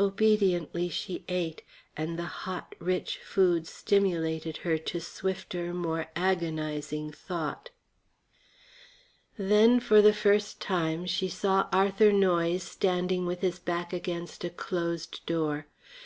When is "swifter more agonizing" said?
5.00-7.12